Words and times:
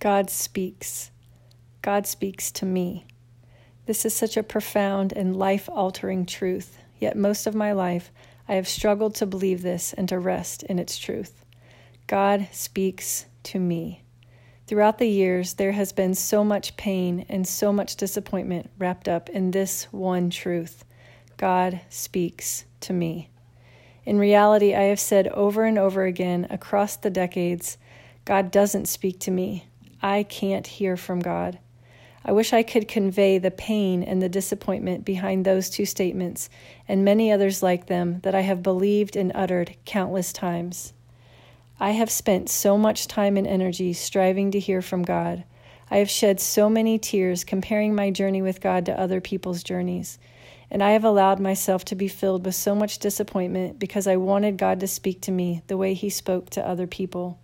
God 0.00 0.30
speaks. 0.30 1.10
God 1.82 2.06
speaks 2.06 2.50
to 2.52 2.66
me. 2.66 3.06
This 3.86 4.04
is 4.04 4.14
such 4.14 4.36
a 4.36 4.42
profound 4.42 5.12
and 5.12 5.36
life 5.36 5.68
altering 5.68 6.24
truth, 6.24 6.78
yet 6.98 7.16
most 7.16 7.46
of 7.46 7.54
my 7.54 7.72
life 7.72 8.12
I 8.46 8.54
have 8.54 8.68
struggled 8.68 9.14
to 9.16 9.26
believe 9.26 9.62
this 9.62 9.92
and 9.92 10.08
to 10.08 10.18
rest 10.18 10.62
in 10.62 10.78
its 10.78 10.98
truth. 10.98 11.44
God 12.06 12.48
speaks 12.52 13.26
to 13.44 13.58
me. 13.58 14.02
Throughout 14.66 14.98
the 14.98 15.08
years, 15.08 15.54
there 15.54 15.72
has 15.72 15.92
been 15.92 16.14
so 16.14 16.44
much 16.44 16.76
pain 16.76 17.24
and 17.28 17.46
so 17.46 17.72
much 17.72 17.96
disappointment 17.96 18.70
wrapped 18.78 19.08
up 19.08 19.28
in 19.28 19.50
this 19.50 19.84
one 19.90 20.30
truth 20.30 20.84
God 21.36 21.80
speaks 21.88 22.64
to 22.80 22.92
me. 22.92 23.30
In 24.04 24.18
reality, 24.18 24.74
I 24.74 24.82
have 24.82 25.00
said 25.00 25.28
over 25.28 25.64
and 25.64 25.78
over 25.78 26.04
again 26.04 26.46
across 26.50 26.96
the 26.96 27.10
decades 27.10 27.78
God 28.24 28.50
doesn't 28.50 28.86
speak 28.86 29.20
to 29.20 29.30
me. 29.30 29.67
I 30.02 30.22
can't 30.22 30.66
hear 30.66 30.96
from 30.96 31.20
God. 31.20 31.58
I 32.24 32.32
wish 32.32 32.52
I 32.52 32.62
could 32.62 32.88
convey 32.88 33.38
the 33.38 33.50
pain 33.50 34.02
and 34.02 34.20
the 34.20 34.28
disappointment 34.28 35.04
behind 35.04 35.44
those 35.44 35.70
two 35.70 35.86
statements 35.86 36.50
and 36.86 37.04
many 37.04 37.32
others 37.32 37.62
like 37.62 37.86
them 37.86 38.20
that 38.20 38.34
I 38.34 38.42
have 38.42 38.62
believed 38.62 39.16
and 39.16 39.32
uttered 39.34 39.76
countless 39.84 40.32
times. 40.32 40.92
I 41.80 41.92
have 41.92 42.10
spent 42.10 42.50
so 42.50 42.76
much 42.76 43.06
time 43.06 43.36
and 43.36 43.46
energy 43.46 43.92
striving 43.92 44.50
to 44.50 44.60
hear 44.60 44.82
from 44.82 45.04
God. 45.04 45.44
I 45.90 45.98
have 45.98 46.10
shed 46.10 46.38
so 46.40 46.68
many 46.68 46.98
tears 46.98 47.44
comparing 47.44 47.94
my 47.94 48.10
journey 48.10 48.42
with 48.42 48.60
God 48.60 48.84
to 48.86 49.00
other 49.00 49.20
people's 49.20 49.62
journeys. 49.62 50.18
And 50.70 50.82
I 50.82 50.90
have 50.90 51.04
allowed 51.04 51.40
myself 51.40 51.84
to 51.86 51.94
be 51.94 52.08
filled 52.08 52.44
with 52.44 52.54
so 52.54 52.74
much 52.74 52.98
disappointment 52.98 53.78
because 53.78 54.06
I 54.06 54.16
wanted 54.16 54.58
God 54.58 54.80
to 54.80 54.86
speak 54.86 55.22
to 55.22 55.32
me 55.32 55.62
the 55.66 55.78
way 55.78 55.94
He 55.94 56.10
spoke 56.10 56.50
to 56.50 56.66
other 56.66 56.86
people. 56.86 57.38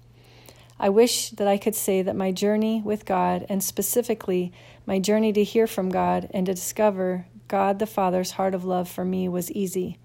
I 0.78 0.88
wish 0.88 1.30
that 1.30 1.46
I 1.46 1.56
could 1.56 1.74
say 1.74 2.02
that 2.02 2.16
my 2.16 2.32
journey 2.32 2.82
with 2.84 3.04
God, 3.04 3.46
and 3.48 3.62
specifically 3.62 4.52
my 4.86 4.98
journey 4.98 5.32
to 5.32 5.44
hear 5.44 5.66
from 5.66 5.88
God 5.88 6.28
and 6.32 6.46
to 6.46 6.54
discover 6.54 7.26
God 7.46 7.78
the 7.78 7.86
Father's 7.86 8.32
heart 8.32 8.54
of 8.54 8.64
love 8.64 8.88
for 8.88 9.04
me, 9.04 9.28
was 9.28 9.52
easy. 9.52 9.98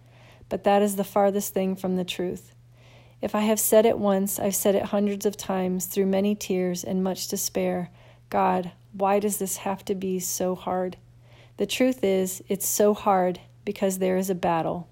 But 0.48 0.64
that 0.64 0.82
is 0.82 0.96
the 0.96 1.04
farthest 1.04 1.54
thing 1.54 1.76
from 1.76 1.96
the 1.96 2.04
truth. 2.04 2.54
If 3.22 3.36
I 3.36 3.42
have 3.42 3.60
said 3.60 3.86
it 3.86 3.98
once, 3.98 4.40
I've 4.40 4.56
said 4.56 4.76
it 4.76 4.86
hundreds 4.86 5.26
of 5.26 5.36
times 5.36 5.86
through 5.86 6.06
many 6.06 6.36
tears 6.36 6.84
and 6.84 7.04
much 7.04 7.28
despair 7.28 7.90
God, 8.30 8.72
why 8.94 9.20
does 9.20 9.38
this 9.38 9.58
have 9.58 9.84
to 9.86 9.96
be 9.96 10.20
so 10.20 10.56
hard? 10.56 10.98
The 11.58 11.66
truth 11.66 12.04
is, 12.04 12.44
it's 12.48 12.68
so 12.68 12.94
hard 12.94 13.40
because 13.66 13.98
there 13.98 14.18
is 14.18 14.30
a 14.30 14.36
battle. 14.36 14.88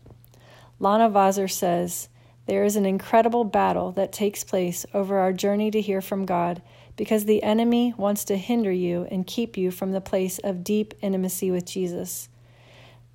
Lana 0.80 1.10
Vawser 1.10 1.50
says, 1.50 2.10
There 2.48 2.64
is 2.64 2.76
an 2.76 2.86
incredible 2.86 3.44
battle 3.44 3.92
that 3.92 4.14
takes 4.14 4.44
place 4.44 4.86
over 4.94 5.18
our 5.18 5.34
journey 5.34 5.70
to 5.72 5.82
hear 5.82 6.02
from 6.02 6.26
God 6.26 6.62
because 6.96 7.26
the 7.26 7.44
enemy 7.44 7.94
wants 7.98 8.24
to 8.26 8.38
hinder 8.38 8.72
you 8.72 9.06
and 9.12 9.28
keep 9.28 9.58
you 9.58 9.70
from 9.70 9.92
the 9.92 10.02
place 10.02 10.40
of 10.40 10.64
deep 10.64 10.94
intimacy 11.02 11.52
with 11.52 11.66
Jesus. 11.66 12.30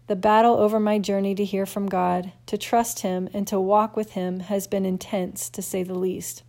The 0.07 0.17
battle 0.17 0.57
over 0.59 0.79
my 0.79 0.99
journey 0.99 1.35
to 1.35 1.45
hear 1.45 1.65
from 1.65 1.89
God, 1.89 2.33
to 2.47 2.59
trust 2.59 3.01
Him, 3.01 3.29
and 3.33 3.47
to 3.49 3.59
walk 3.59 3.97
with 3.97 4.13
Him 4.13 4.41
has 4.41 4.67
been 4.67 4.85
intense, 4.85 5.49
to 5.51 5.63
say 5.63 5.83
the 5.83 5.95
least. 5.99 6.43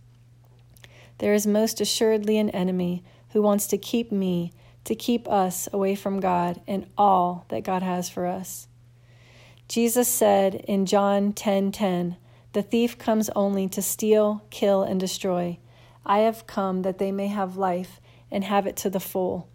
There 1.18 1.32
is 1.32 1.46
most 1.46 1.80
assuredly 1.80 2.36
an 2.36 2.50
enemy 2.50 3.02
who 3.30 3.40
wants 3.40 3.66
to 3.68 3.78
keep 3.78 4.12
me 4.12 4.52
to 4.84 4.94
keep 4.94 5.26
us 5.28 5.68
away 5.72 5.94
from 5.94 6.20
God 6.20 6.60
and 6.66 6.86
all 6.98 7.46
that 7.48 7.64
God 7.64 7.82
has 7.82 8.10
for 8.10 8.26
us. 8.26 8.68
Jesus 9.68 10.08
said 10.08 10.56
in 10.56 10.84
John 10.84 11.32
10:10, 11.32 11.34
10, 11.34 11.72
10, 11.72 12.16
"The 12.54 12.62
thief 12.62 12.96
comes 12.96 13.28
only 13.36 13.68
to 13.68 13.82
steal, 13.82 14.42
kill 14.48 14.82
and 14.82 14.98
destroy. 14.98 15.58
I 16.06 16.20
have 16.20 16.46
come 16.46 16.82
that 16.82 16.98
they 16.98 17.12
may 17.12 17.26
have 17.26 17.56
life 17.56 18.00
and 18.30 18.44
have 18.44 18.66
it 18.66 18.76
to 18.76 18.88
the 18.88 19.00
full." 19.00 19.48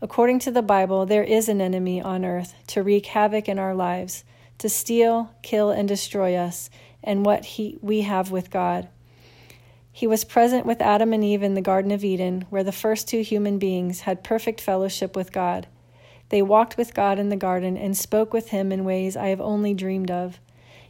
According 0.00 0.38
to 0.40 0.50
the 0.50 0.62
Bible, 0.62 1.04
there 1.04 1.24
is 1.24 1.48
an 1.48 1.60
enemy 1.60 2.00
on 2.00 2.24
earth 2.24 2.54
to 2.68 2.82
wreak 2.82 3.06
havoc 3.06 3.48
in 3.48 3.58
our 3.58 3.74
lives, 3.74 4.24
to 4.58 4.68
steal, 4.68 5.30
kill 5.42 5.70
and 5.70 5.88
destroy 5.88 6.36
us 6.36 6.70
and 7.02 7.26
what 7.26 7.44
he, 7.44 7.78
we 7.82 8.02
have 8.02 8.30
with 8.30 8.50
God. 8.50 8.88
He 9.90 10.06
was 10.06 10.24
present 10.24 10.64
with 10.64 10.80
Adam 10.80 11.12
and 11.12 11.24
Eve 11.24 11.42
in 11.42 11.54
the 11.54 11.60
Garden 11.60 11.90
of 11.90 12.04
Eden, 12.04 12.46
where 12.50 12.64
the 12.64 12.72
first 12.72 13.08
two 13.08 13.22
human 13.22 13.58
beings 13.58 14.00
had 14.00 14.24
perfect 14.24 14.60
fellowship 14.60 15.16
with 15.16 15.32
God. 15.32 15.66
They 16.28 16.42
walked 16.42 16.76
with 16.76 16.94
God 16.94 17.18
in 17.18 17.28
the 17.28 17.36
garden 17.36 17.76
and 17.76 17.96
spoke 17.96 18.32
with 18.32 18.50
Him 18.50 18.72
in 18.72 18.84
ways 18.84 19.16
I 19.16 19.28
have 19.28 19.40
only 19.40 19.74
dreamed 19.74 20.10
of. 20.10 20.40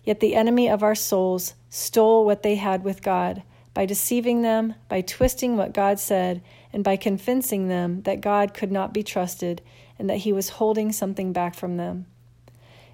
Yet 0.04 0.20
the 0.20 0.34
enemy 0.34 0.68
of 0.68 0.82
our 0.82 0.94
souls 0.94 1.54
stole 1.70 2.24
what 2.24 2.42
they 2.42 2.56
had 2.56 2.84
with 2.84 3.02
God 3.02 3.42
by 3.72 3.86
deceiving 3.86 4.42
them, 4.42 4.74
by 4.88 5.00
twisting 5.00 5.56
what 5.56 5.72
God 5.72 5.98
said, 5.98 6.42
and 6.72 6.84
by 6.84 6.96
convincing 6.96 7.68
them 7.68 8.02
that 8.02 8.20
God 8.20 8.54
could 8.54 8.70
not 8.70 8.94
be 8.94 9.02
trusted 9.02 9.62
and 9.98 10.08
that 10.08 10.18
He 10.18 10.32
was 10.32 10.50
holding 10.50 10.92
something 10.92 11.32
back 11.32 11.54
from 11.54 11.76
them. 11.76 12.06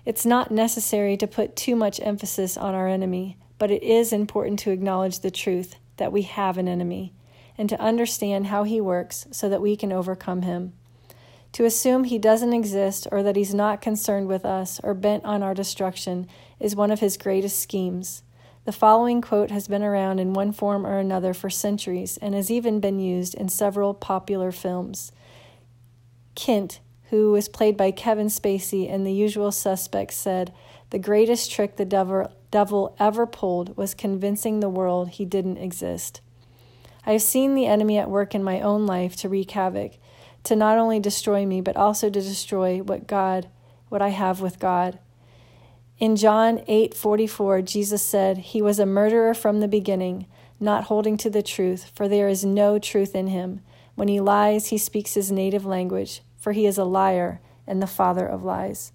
It's 0.05 0.25
not 0.25 0.51
necessary 0.51 1.17
to 1.19 1.27
put 1.27 1.57
too 1.57 1.77
much 1.77 2.01
emphasis 2.03 2.57
on 2.57 2.75
our 2.75 2.89
enemy, 2.89 3.37
but 3.59 3.71
it 3.71 3.83
is 3.83 4.13
important 4.13 4.59
to 4.61 4.71
acknowledge 4.71 5.21
the 5.21 5.31
truth 5.31 5.77
that 5.99 6.13
we 6.13 6.23
have 6.23 6.57
an 6.57 6.69
enemy 6.69 7.13
and 7.59 7.69
to 7.69 7.81
understand 7.81 8.47
how 8.47 8.65
he 8.65 8.81
works 8.81 9.27
so 9.31 9.49
that 9.51 9.61
we 9.61 9.77
can 9.77 9.93
overcome 9.93 10.43
him. 10.43 10.73
To 11.53 11.65
assume 11.65 12.05
he 12.05 12.19
doesn't 12.19 12.53
exist 12.53 13.09
or 13.11 13.23
that 13.23 13.37
he's 13.37 13.55
not 13.55 13.81
concerned 13.81 14.29
with 14.29 14.45
us 14.45 14.81
or 14.85 14.95
bent 14.95 15.25
on 15.25 15.43
our 15.43 15.55
destruction 15.55 16.29
is 16.61 16.77
one 16.77 16.91
of 16.91 17.01
his 17.01 17.17
greatest 17.17 17.59
schemes. 17.59 18.23
The 18.67 18.73
following 18.73 19.21
quote 19.21 19.51
has 19.51 19.67
been 19.67 19.83
around 19.83 20.21
in 20.21 20.33
one 20.33 20.53
form 20.53 20.87
or 20.87 20.99
another 20.99 21.35
for 21.35 21.51
centuries 21.51 22.19
and 22.19 22.35
has 22.35 22.51
even 22.51 22.79
been 22.79 23.01
used 23.01 23.35
in 23.35 23.49
several 23.49 23.95
popular 23.95 24.53
films. 24.53 25.13
Kint, 26.37 26.79
who 27.09 27.33
was 27.33 27.49
played 27.49 27.77
by 27.77 27.91
Kevin 27.91 28.29
Spacey 28.29 28.89
in 28.89 29.03
The 29.03 29.13
Usual 29.13 29.51
Suspects, 29.51 30.17
said, 30.17 30.53
The 30.91 30.99
greatest 30.99 31.51
trick 31.51 31.77
the 31.77 31.85
devil, 31.85 32.31
devil 32.51 32.95
ever 33.01 33.27
pulled 33.27 33.77
was 33.77 33.95
convincing 33.95 34.61
the 34.61 34.69
world 34.69 35.09
he 35.09 35.25
didn't 35.25 35.57
exist. 35.57 36.21
I 37.07 37.13
have 37.13 37.23
seen 37.23 37.55
the 37.55 37.67
enemy 37.67 37.99
at 37.99 38.11
work 38.11 38.35
in 38.35 38.45
my 38.45 38.61
own 38.61 38.87
life 38.87 39.17
to 39.17 39.29
wreak 39.29 39.53
havoc, 39.53 39.93
to 40.45 40.57
not 40.57 40.79
only 40.79 41.01
destroy 41.01 41.47
me, 41.47 41.61
but 41.61 41.77
also 41.77 42.11
to 42.11 42.21
destroy 42.21 42.79
what 42.79 43.07
God, 43.07 43.49
what 43.89 44.03
I 44.03 44.09
have 44.09 44.41
with 44.41 44.59
God. 44.59 44.99
In 45.99 46.17
John 46.17 46.61
8:44, 46.67 47.61
Jesus 47.63 48.03
said, 48.03 48.39
"He 48.39 48.63
was 48.63 48.79
a 48.79 48.87
murderer 48.87 49.35
from 49.35 49.61
the 49.61 49.69
beginning, 49.69 50.27
not 50.59 50.85
holding 50.85 51.17
to 51.19 51.31
the 51.31 51.43
truth, 51.43 51.91
for 51.95 52.09
there 52.09 52.29
is 52.29 52.45
no 52.45 52.79
truth 52.79 53.15
in 53.15 53.27
him. 53.27 53.61
When 53.97 54.09
he 54.09 54.21
lies, 54.21 54.69
he 54.69 54.79
speaks 54.79 55.15
his 55.15 55.31
native 55.31 55.67
language, 55.67 56.23
for 56.39 56.53
he 56.53 56.65
is 56.65 56.79
a 56.79 56.85
liar 56.85 57.41
and 57.67 57.83
the 57.83 57.87
father 57.87 58.27
of 58.27 58.45
lies." 58.45 58.93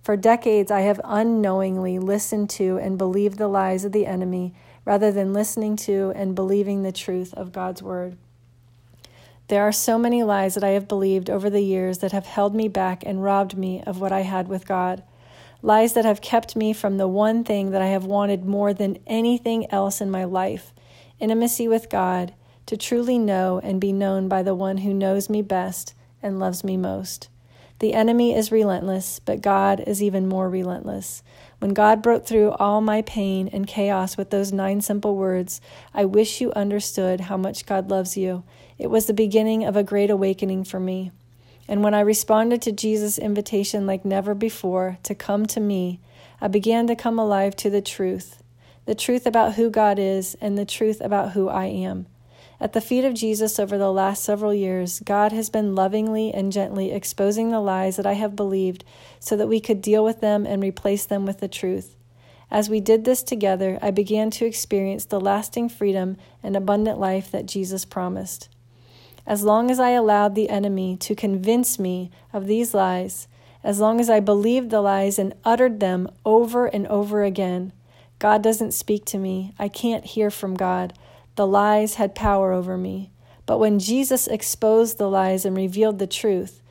For 0.00 0.16
decades, 0.16 0.70
I 0.70 0.80
have 0.80 1.00
unknowingly 1.04 1.98
listened 1.98 2.50
to 2.50 2.78
and 2.78 2.98
believed 2.98 3.38
the 3.38 3.48
lies 3.48 3.84
of 3.84 3.92
the 3.92 4.06
enemy 4.06 4.54
rather 4.88 5.12
than 5.12 5.34
listening 5.34 5.76
to 5.76 6.14
and 6.16 6.34
believing 6.34 6.82
the 6.82 6.90
truth 6.90 7.34
of 7.34 7.52
God's 7.52 7.82
word. 7.82 8.16
There 9.48 9.62
are 9.62 9.70
so 9.70 9.98
many 9.98 10.22
lies 10.22 10.54
that 10.54 10.64
I 10.64 10.70
have 10.70 10.88
believed 10.88 11.28
over 11.28 11.50
the 11.50 11.60
years 11.60 11.98
that 11.98 12.12
have 12.12 12.24
held 12.24 12.54
me 12.54 12.68
back 12.68 13.02
and 13.04 13.22
robbed 13.22 13.54
me 13.54 13.82
of 13.82 14.00
what 14.00 14.12
I 14.12 14.22
had 14.22 14.48
with 14.48 14.66
God. 14.66 15.02
Lies 15.60 15.92
that 15.92 16.06
have 16.06 16.22
kept 16.22 16.56
me 16.56 16.72
from 16.72 16.96
the 16.96 17.06
one 17.06 17.44
thing 17.44 17.70
that 17.72 17.82
I 17.82 17.88
have 17.88 18.06
wanted 18.06 18.46
more 18.46 18.72
than 18.72 18.96
anything 19.06 19.70
else 19.70 20.00
in 20.00 20.10
my 20.10 20.24
life 20.24 20.72
intimacy 21.20 21.68
with 21.68 21.90
God, 21.90 22.32
to 22.64 22.76
truly 22.78 23.18
know 23.18 23.60
and 23.62 23.78
be 23.78 23.92
known 23.92 24.26
by 24.26 24.42
the 24.42 24.54
one 24.54 24.78
who 24.78 24.94
knows 24.94 25.28
me 25.28 25.42
best 25.42 25.92
and 26.22 26.38
loves 26.38 26.64
me 26.64 26.78
most. 26.78 27.28
The 27.80 27.94
enemy 27.94 28.34
is 28.34 28.50
relentless, 28.50 29.20
but 29.20 29.40
God 29.40 29.80
is 29.86 30.02
even 30.02 30.28
more 30.28 30.50
relentless. 30.50 31.22
When 31.60 31.74
God 31.74 32.02
broke 32.02 32.26
through 32.26 32.52
all 32.52 32.80
my 32.80 33.02
pain 33.02 33.48
and 33.52 33.68
chaos 33.68 34.16
with 34.16 34.30
those 34.30 34.52
nine 34.52 34.80
simple 34.80 35.14
words, 35.14 35.60
I 35.94 36.04
wish 36.04 36.40
you 36.40 36.52
understood 36.52 37.22
how 37.22 37.36
much 37.36 37.66
God 37.66 37.88
loves 37.88 38.16
you. 38.16 38.42
It 38.78 38.88
was 38.88 39.06
the 39.06 39.14
beginning 39.14 39.64
of 39.64 39.76
a 39.76 39.84
great 39.84 40.10
awakening 40.10 40.64
for 40.64 40.80
me. 40.80 41.12
And 41.68 41.84
when 41.84 41.94
I 41.94 42.00
responded 42.00 42.62
to 42.62 42.72
Jesus' 42.72 43.18
invitation 43.18 43.86
like 43.86 44.04
never 44.04 44.34
before 44.34 44.98
to 45.04 45.14
come 45.14 45.46
to 45.46 45.60
me, 45.60 46.00
I 46.40 46.48
began 46.48 46.86
to 46.88 46.96
come 46.96 47.18
alive 47.18 47.54
to 47.56 47.70
the 47.70 47.82
truth 47.82 48.42
the 48.86 48.94
truth 48.94 49.26
about 49.26 49.52
who 49.52 49.68
God 49.68 49.98
is 49.98 50.34
and 50.40 50.56
the 50.56 50.64
truth 50.64 51.02
about 51.02 51.32
who 51.32 51.50
I 51.50 51.66
am. 51.66 52.06
At 52.60 52.72
the 52.72 52.80
feet 52.80 53.04
of 53.04 53.14
Jesus 53.14 53.60
over 53.60 53.78
the 53.78 53.92
last 53.92 54.24
several 54.24 54.52
years, 54.52 55.00
God 55.04 55.30
has 55.30 55.48
been 55.48 55.76
lovingly 55.76 56.34
and 56.34 56.50
gently 56.50 56.90
exposing 56.90 57.50
the 57.50 57.60
lies 57.60 57.96
that 57.96 58.06
I 58.06 58.14
have 58.14 58.34
believed 58.34 58.84
so 59.20 59.36
that 59.36 59.46
we 59.46 59.60
could 59.60 59.80
deal 59.80 60.04
with 60.04 60.20
them 60.20 60.44
and 60.44 60.60
replace 60.60 61.04
them 61.04 61.24
with 61.24 61.38
the 61.38 61.46
truth. 61.46 61.94
As 62.50 62.68
we 62.68 62.80
did 62.80 63.04
this 63.04 63.22
together, 63.22 63.78
I 63.80 63.92
began 63.92 64.30
to 64.32 64.46
experience 64.46 65.04
the 65.04 65.20
lasting 65.20 65.68
freedom 65.68 66.16
and 66.42 66.56
abundant 66.56 66.98
life 66.98 67.30
that 67.30 67.46
Jesus 67.46 67.84
promised. 67.84 68.48
As 69.24 69.44
long 69.44 69.70
as 69.70 69.78
I 69.78 69.90
allowed 69.90 70.34
the 70.34 70.48
enemy 70.48 70.96
to 70.96 71.14
convince 71.14 71.78
me 71.78 72.10
of 72.32 72.46
these 72.46 72.74
lies, 72.74 73.28
as 73.62 73.78
long 73.78 74.00
as 74.00 74.08
I 74.08 74.20
believed 74.20 74.70
the 74.70 74.80
lies 74.80 75.18
and 75.18 75.34
uttered 75.44 75.78
them 75.78 76.08
over 76.24 76.66
and 76.66 76.86
over 76.88 77.22
again, 77.22 77.72
God 78.18 78.42
doesn't 78.42 78.72
speak 78.72 79.04
to 79.06 79.18
me. 79.18 79.52
I 79.58 79.68
can't 79.68 80.04
hear 80.04 80.30
from 80.30 80.54
God. 80.54 80.94
The 81.38 81.46
lies 81.46 81.94
had 81.94 82.16
power 82.16 82.50
over 82.50 82.76
me. 82.76 83.12
But 83.46 83.58
when 83.58 83.78
Jesus 83.78 84.26
exposed 84.26 84.98
the 84.98 85.08
lies 85.08 85.44
and 85.44 85.56
revealed 85.56 86.00
the 86.00 86.06
truth, 86.08 86.64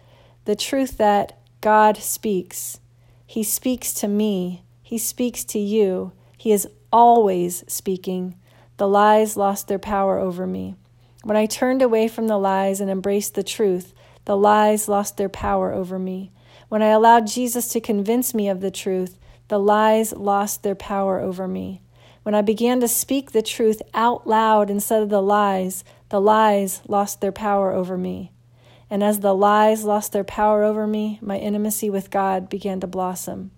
the 0.43 0.57
truth 0.57 0.97
that 0.97 1.39
God 1.61 1.95
speaks, 1.95 2.81
He 3.25 3.43
speaks 3.43 3.93
to 3.93 4.09
me, 4.09 4.65
He 4.83 4.97
speaks 4.97 5.45
to 5.45 5.57
you, 5.57 6.11
He 6.37 6.51
is 6.51 6.67
always 6.91 7.63
speaking. 7.69 8.35
The 8.75 8.89
lies 8.89 9.37
lost 9.37 9.69
their 9.69 9.79
power 9.79 10.19
over 10.19 10.45
me. 10.45 10.75
When 11.23 11.37
I 11.37 11.45
turned 11.45 11.81
away 11.81 12.09
from 12.09 12.27
the 12.27 12.37
lies 12.37 12.81
and 12.81 12.91
embraced 12.91 13.35
the 13.35 13.43
truth, 13.43 13.93
the 14.25 14.35
lies 14.35 14.89
lost 14.89 15.15
their 15.15 15.29
power 15.29 15.71
over 15.71 15.97
me. 15.97 16.33
When 16.67 16.81
I 16.81 16.87
allowed 16.87 17.27
Jesus 17.27 17.69
to 17.69 17.79
convince 17.79 18.33
me 18.33 18.49
of 18.49 18.59
the 18.59 18.69
truth, 18.69 19.17
the 19.47 19.59
lies 19.59 20.11
lost 20.11 20.63
their 20.63 20.75
power 20.75 21.21
over 21.21 21.47
me. 21.47 21.83
When 22.27 22.35
I 22.35 22.41
began 22.41 22.81
to 22.81 22.89
speak 22.89 23.31
the 23.31 23.41
truth 23.41 23.81
out 23.94 24.27
loud 24.27 24.69
instead 24.69 25.01
of 25.01 25.07
the 25.07 25.21
lies, 25.21 25.85
the 26.09 26.19
lies 26.19 26.81
lost 26.85 27.21
their 27.21 27.31
power 27.31 27.71
over 27.71 27.97
me. 27.97 28.33
And 28.89 29.01
as 29.01 29.21
the 29.21 29.33
lies 29.33 29.85
lost 29.85 30.12
their 30.12 30.25
power 30.25 30.62
over 30.62 30.85
me, 30.85 31.19
my 31.21 31.38
intimacy 31.38 31.89
with 31.89 32.12
God 32.12 32.50
began 32.50 32.81
to 32.81 32.85
blossom. 32.85 33.51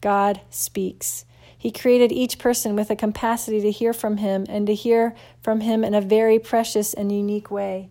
God 0.00 0.42
speaks. 0.48 1.24
He 1.58 1.72
created 1.72 2.12
each 2.12 2.38
person 2.38 2.76
with 2.76 2.88
a 2.88 2.94
capacity 2.94 3.60
to 3.62 3.72
hear 3.72 3.92
from 3.92 4.18
Him 4.18 4.46
and 4.48 4.68
to 4.68 4.76
hear 4.76 5.16
from 5.42 5.62
Him 5.62 5.82
in 5.82 5.92
a 5.92 6.00
very 6.00 6.38
precious 6.38 6.94
and 6.94 7.10
unique 7.10 7.50
way. 7.50 7.88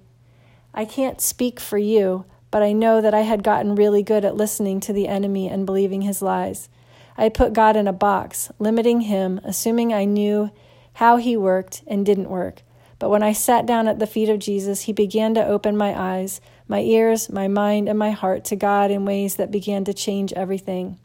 I 0.74 0.86
can't 0.86 1.20
speak 1.20 1.60
for 1.60 1.78
you, 1.78 2.24
but 2.50 2.64
I 2.64 2.72
know 2.72 3.02
that 3.02 3.14
I 3.14 3.24
had 3.24 3.44
gotten 3.44 3.76
really 3.76 4.04
good 4.04 4.24
at 4.24 4.38
listening 4.38 4.80
to 4.80 4.94
the 4.94 5.10
enemy 5.10 5.50
and 5.50 5.66
believing 5.66 6.04
his 6.04 6.22
lies. 6.22 6.70
I 7.18 7.30
put 7.30 7.54
God 7.54 7.76
in 7.76 7.88
a 7.88 7.94
box, 7.94 8.52
limiting 8.60 9.02
him, 9.02 9.42
assuming 9.44 9.94
I 9.94 10.06
knew 10.06 10.52
how 10.94 11.18
he 11.18 11.36
worked 11.36 11.84
and 11.88 12.06
didn't 12.06 12.30
work. 12.30 12.62
But 13.00 13.10
when 13.10 13.24
I 13.24 13.34
sat 13.34 13.66
down 13.66 13.88
at 13.88 14.00
the 14.00 14.08
feet 14.08 14.30
of 14.30 14.40
Jesus, 14.40 14.84
he 14.84 14.94
began 14.94 15.34
to 15.36 15.46
open 15.46 15.78
my 15.78 16.00
eyes, 16.00 16.42
my 16.68 16.82
ears, 16.82 17.30
my 17.30 17.48
mind, 17.48 17.88
and 17.88 17.98
my 17.98 18.12
heart 18.12 18.44
to 18.46 18.56
God 18.56 18.92
in 18.92 19.06
ways 19.06 19.36
that 19.36 19.52
began 19.52 19.84
to 19.86 19.94
change 19.94 20.34
everything. 20.34 20.98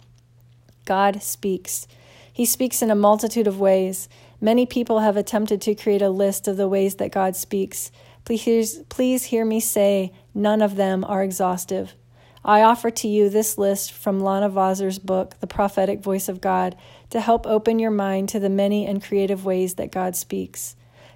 God 0.85 1.23
speaks. 1.23 1.87
He 2.32 2.47
speaks 2.47 2.82
in 2.82 2.91
a 2.91 2.94
multitude 2.94 3.47
of 3.47 3.61
ways. 3.61 4.09
Many 4.41 4.64
people 4.67 5.00
have 5.00 5.17
attempted 5.17 5.61
to 5.62 5.75
create 5.75 6.03
a 6.03 6.11
list 6.11 6.49
of 6.49 6.56
the 6.56 6.69
ways 6.69 6.97
that 6.97 7.12
God 7.12 7.37
speaks. 7.37 7.93
Please, 8.25 8.79
please 8.88 9.25
hear 9.25 9.44
me 9.44 9.61
say, 9.61 10.12
none 10.35 10.62
of 10.62 10.76
them 10.76 11.05
are 11.05 11.23
exhaustive. 11.23 11.94
I 12.44 12.62
offer 12.62 12.90
to 12.90 13.08
you 13.08 13.28
this 13.28 13.56
list 13.56 13.92
from 13.92 14.18
Lana 14.18 14.48
Vawser's 14.48 14.98
book, 14.98 15.38
The 15.38 15.46
Prophetic 15.46 16.00
Voice 16.00 16.28
of 16.28 16.40
God, 16.40 16.76
to 17.10 17.20
help 17.20 17.46
open 17.46 17.78
your 17.78 17.92
mind 17.92 18.28
to 18.30 18.40
the 18.40 18.48
many 18.48 18.84
and 18.84 19.02
creative 19.02 19.44
ways 19.44 19.74
that 19.74 19.92
God 19.92 20.16
speaks. 20.16 20.74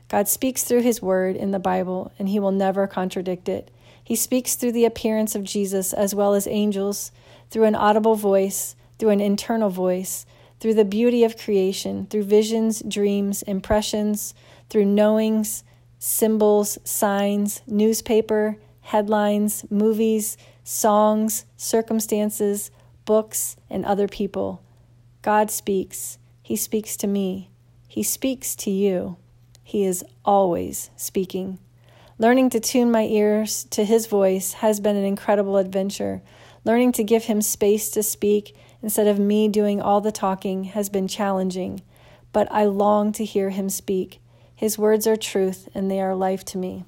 God 0.08 0.28
speaks 0.28 0.62
through 0.62 0.82
His 0.82 1.02
Word 1.02 1.34
in 1.34 1.50
the 1.50 1.58
Bible, 1.58 2.12
and 2.17 2.28
He 2.28 2.38
will 2.38 2.52
never 2.52 2.87
contradict 2.87 3.49
it. 3.49 3.73
He 4.02 4.14
speaks 4.14 4.55
through 4.55 4.70
the 4.70 4.84
appearance 4.84 5.34
of 5.34 5.43
Jesus 5.43 5.93
as 5.93 6.14
well 6.14 6.32
as 6.34 6.46
angels, 6.46 7.11
through 7.50 7.64
an 7.64 7.75
audible 7.75 8.14
voice, 8.14 8.76
through 9.00 9.11
an 9.11 9.20
internal 9.20 9.69
voice, 9.69 10.26
through 10.61 10.75
the 10.75 10.84
beauty 10.84 11.25
of 11.25 11.37
creation, 11.37 12.06
through 12.06 12.23
visions, 12.23 12.82
dreams, 12.87 13.43
impressions, 13.43 14.32
through 14.70 14.84
knowings, 14.84 15.64
symbols, 15.99 16.78
signs, 16.84 17.62
newspaper, 17.67 18.58
headlines, 18.82 19.64
movies, 19.70 20.37
songs, 20.67 21.45
circumstances, 21.57 22.73
books, 23.05 23.57
and 23.71 23.85
other 23.85 24.09
people. 24.09 24.61
God 25.23 25.49
speaks. 25.49 26.19
He 26.43 26.57
speaks 26.57 26.97
to 26.97 27.07
me. 27.07 27.51
He 27.87 28.03
speaks 28.03 28.57
to 28.57 28.71
you. 28.71 29.17
He 29.63 29.85
is 29.85 30.05
always 30.25 30.91
speaking. 30.97 31.61
Learning 32.19 32.51
to 32.51 32.59
tune 32.59 32.91
my 32.91 33.05
ears 33.05 33.63
to 33.71 33.85
His 33.85 34.07
voice 34.07 34.55
has 34.55 34.81
been 34.81 34.97
an 34.97 35.05
incredible 35.05 35.57
adventure. 35.57 36.21
Learning 36.65 36.91
to 36.93 37.05
give 37.05 37.25
Him 37.25 37.43
space 37.43 37.89
to 37.91 38.03
speak 38.03 38.57
instead 38.83 39.07
of 39.07 39.21
me 39.21 39.47
doing 39.47 39.81
all 39.81 40.01
the 40.01 40.11
talking 40.11 40.65
has 40.65 40.89
been 40.89 41.07
challenging, 41.07 41.81
but 42.33 42.51
I 42.51 42.65
long 42.65 43.12
to 43.12 43.25
hear 43.25 43.51
Him 43.51 43.69
speak. 43.69 44.21
His 44.57 44.77
words 44.77 45.07
are 45.07 45.17
truth 45.17 45.69
and 45.77 45.89
they 45.89 46.01
are 46.01 46.17
life 46.17 46.45
to 46.47 46.59
me. 46.59 46.85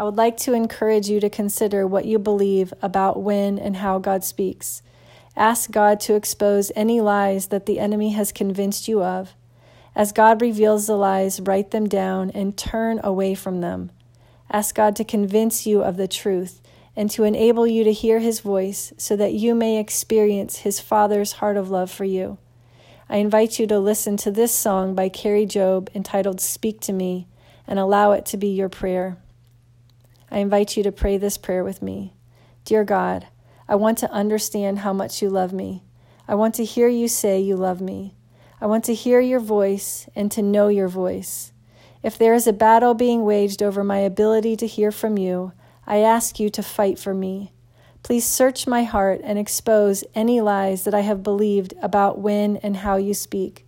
I 0.00 0.04
would 0.04 0.16
like 0.16 0.38
to 0.38 0.54
encourage 0.54 1.10
you 1.10 1.20
to 1.20 1.28
consider 1.28 1.86
what 1.86 2.06
you 2.06 2.18
believe 2.18 2.72
about 2.80 3.22
when 3.22 3.58
and 3.58 3.76
how 3.76 3.98
God 3.98 4.24
speaks. 4.24 4.80
Ask 5.36 5.70
God 5.70 6.00
to 6.00 6.14
expose 6.14 6.72
any 6.74 7.02
lies 7.02 7.48
that 7.48 7.66
the 7.66 7.78
enemy 7.78 8.12
has 8.12 8.32
convinced 8.32 8.88
you 8.88 9.02
of. 9.02 9.34
As 9.94 10.12
God 10.12 10.40
reveals 10.40 10.86
the 10.86 10.96
lies, 10.96 11.38
write 11.38 11.70
them 11.70 11.86
down 11.86 12.30
and 12.30 12.56
turn 12.56 12.98
away 13.04 13.34
from 13.34 13.60
them. 13.60 13.90
Ask 14.50 14.74
God 14.74 14.96
to 14.96 15.04
convince 15.04 15.66
you 15.66 15.82
of 15.82 15.98
the 15.98 16.08
truth 16.08 16.62
and 16.96 17.10
to 17.10 17.24
enable 17.24 17.66
you 17.66 17.84
to 17.84 17.92
hear 17.92 18.20
his 18.20 18.40
voice 18.40 18.94
so 18.96 19.16
that 19.16 19.34
you 19.34 19.54
may 19.54 19.78
experience 19.78 20.60
his 20.60 20.80
Father's 20.80 21.32
heart 21.32 21.58
of 21.58 21.68
love 21.68 21.90
for 21.90 22.06
you. 22.06 22.38
I 23.10 23.18
invite 23.18 23.58
you 23.58 23.66
to 23.66 23.78
listen 23.78 24.16
to 24.16 24.30
this 24.30 24.54
song 24.54 24.94
by 24.94 25.10
Kari 25.10 25.44
Jobe 25.44 25.94
entitled 25.94 26.40
Speak 26.40 26.80
to 26.80 26.94
Me 26.94 27.26
and 27.66 27.78
allow 27.78 28.12
it 28.12 28.24
to 28.24 28.38
be 28.38 28.48
your 28.48 28.70
prayer. 28.70 29.18
I 30.30 30.38
invite 30.38 30.76
you 30.76 30.82
to 30.84 30.92
pray 30.92 31.16
this 31.16 31.36
prayer 31.36 31.64
with 31.64 31.82
me. 31.82 32.14
Dear 32.64 32.84
God, 32.84 33.26
I 33.68 33.74
want 33.74 33.98
to 33.98 34.10
understand 34.10 34.80
how 34.80 34.92
much 34.92 35.20
you 35.20 35.28
love 35.28 35.52
me. 35.52 35.82
I 36.28 36.34
want 36.34 36.54
to 36.56 36.64
hear 36.64 36.88
you 36.88 37.08
say 37.08 37.40
you 37.40 37.56
love 37.56 37.80
me. 37.80 38.14
I 38.60 38.66
want 38.66 38.84
to 38.84 38.94
hear 38.94 39.20
your 39.20 39.40
voice 39.40 40.08
and 40.14 40.30
to 40.32 40.42
know 40.42 40.68
your 40.68 40.88
voice. 40.88 41.52
If 42.02 42.16
there 42.16 42.34
is 42.34 42.46
a 42.46 42.52
battle 42.52 42.94
being 42.94 43.24
waged 43.24 43.62
over 43.62 43.82
my 43.82 43.98
ability 43.98 44.56
to 44.56 44.66
hear 44.66 44.92
from 44.92 45.18
you, 45.18 45.52
I 45.86 45.98
ask 45.98 46.38
you 46.38 46.48
to 46.50 46.62
fight 46.62 46.98
for 46.98 47.12
me. 47.12 47.52
Please 48.02 48.24
search 48.24 48.66
my 48.66 48.84
heart 48.84 49.20
and 49.24 49.38
expose 49.38 50.04
any 50.14 50.40
lies 50.40 50.84
that 50.84 50.94
I 50.94 51.00
have 51.00 51.22
believed 51.22 51.74
about 51.82 52.18
when 52.18 52.56
and 52.58 52.76
how 52.76 52.96
you 52.96 53.12
speak. 53.12 53.66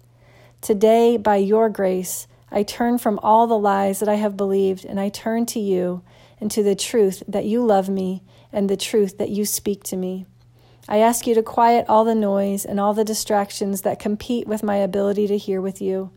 Today, 0.61 1.17
by 1.17 1.37
your 1.37 1.69
grace, 1.69 2.27
I 2.55 2.63
turn 2.63 2.99
from 2.99 3.19
all 3.23 3.47
the 3.47 3.59
lies 3.59 3.99
that 4.01 4.11
I 4.11 4.17
have 4.17 4.37
believed 4.37 4.85
and 4.85 5.01
I 5.01 5.09
turn 5.09 5.47
to 5.47 5.59
you 5.59 6.03
and 6.39 6.51
to 6.51 6.63
the 6.63 6.75
truth 6.75 7.23
that 7.27 7.47
you 7.47 7.65
love 7.65 7.89
me 7.89 8.23
and 8.53 8.69
the 8.69 8.77
truth 8.77 9.17
that 9.17 9.31
you 9.31 9.47
speak 9.47 9.83
to 9.85 9.97
me. 9.97 10.27
I 10.87 10.99
ask 10.99 11.27
you 11.27 11.35
to 11.35 11.43
quiet 11.43 11.87
all 11.89 12.05
the 12.05 12.15
noise 12.15 12.67
and 12.67 12.79
all 12.79 12.93
the 12.93 13.05
distractions 13.05 13.81
that 13.83 13.99
compete 13.99 14.47
with 14.47 14.63
my 14.63 14.77
ability 14.77 15.27
to 15.29 15.39
hear 15.39 15.63
with 15.63 15.81
you. 15.81 16.11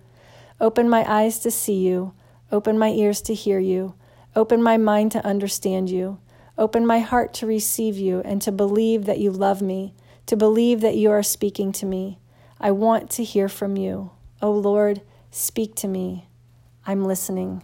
Open 0.60 0.90
my 0.90 1.10
eyes 1.10 1.40
to 1.40 1.52
see 1.52 1.76
you, 1.76 2.14
open 2.52 2.78
my 2.78 2.90
ears 2.90 3.22
to 3.24 3.34
hear 3.34 3.60
you, 3.60 3.96
open 4.36 4.62
my 4.62 4.76
mind 4.76 5.14
to 5.14 5.26
understand 5.26 5.90
you, 5.90 6.20
open 6.58 6.86
my 6.86 7.00
heart 7.00 7.34
to 7.36 7.48
receive 7.48 7.98
you 7.98 8.22
and 8.26 8.42
to 8.42 8.52
believe 8.52 9.06
that 9.06 9.20
you 9.20 9.32
love 9.32 9.62
me, 9.62 9.94
to 10.26 10.36
believe 10.36 10.82
that 10.82 10.98
you 10.98 11.12
are 11.12 11.24
speaking 11.24 11.72
to 11.72 11.86
me. 11.86 12.20
I 12.60 12.72
want 12.72 13.10
to 13.12 13.24
hear 13.24 13.48
from 13.48 13.78
you. 13.78 14.12
O 14.42 14.50
oh 14.50 14.52
Lord, 14.52 15.02
speak 15.36 15.76
to 15.76 15.88
me. 15.88 16.30
I'm 16.88 17.04
listening. 17.04 17.62